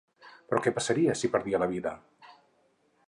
Però 0.53 0.61
què 0.67 0.71
passaria, 0.77 1.17
si 1.19 1.31
perdia 1.35 1.59
la 1.65 1.69
vida? 1.75 1.93